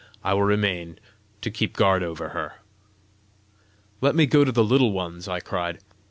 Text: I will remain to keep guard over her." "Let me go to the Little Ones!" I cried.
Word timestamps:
I 0.23 0.33
will 0.33 0.41
remain 0.41 0.99
to 1.41 1.51
keep 1.51 1.77
guard 1.77 2.01
over 2.01 2.29
her." 2.29 2.53
"Let 4.01 4.15
me 4.15 4.25
go 4.25 4.43
to 4.43 4.51
the 4.51 4.63
Little 4.63 4.91
Ones!" 4.93 5.27
I 5.27 5.39
cried. 5.39 5.77